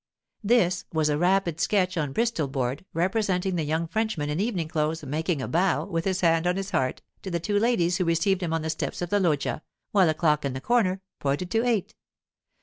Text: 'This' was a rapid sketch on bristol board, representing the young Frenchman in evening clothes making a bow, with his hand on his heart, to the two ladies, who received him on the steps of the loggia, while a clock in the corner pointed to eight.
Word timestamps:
'This' 0.43 0.83
was 0.91 1.09
a 1.09 1.17
rapid 1.19 1.59
sketch 1.59 1.95
on 1.95 2.11
bristol 2.11 2.47
board, 2.47 2.83
representing 2.91 3.55
the 3.55 3.63
young 3.63 3.87
Frenchman 3.87 4.31
in 4.31 4.39
evening 4.39 4.67
clothes 4.67 5.03
making 5.03 5.43
a 5.43 5.47
bow, 5.47 5.85
with 5.85 6.05
his 6.05 6.21
hand 6.21 6.47
on 6.47 6.55
his 6.55 6.71
heart, 6.71 7.03
to 7.21 7.29
the 7.29 7.39
two 7.39 7.59
ladies, 7.59 7.97
who 7.97 8.03
received 8.05 8.41
him 8.41 8.51
on 8.51 8.63
the 8.63 8.71
steps 8.71 9.03
of 9.03 9.11
the 9.11 9.19
loggia, 9.19 9.61
while 9.91 10.09
a 10.09 10.15
clock 10.15 10.43
in 10.43 10.53
the 10.53 10.59
corner 10.59 11.03
pointed 11.19 11.51
to 11.51 11.63
eight. 11.63 11.93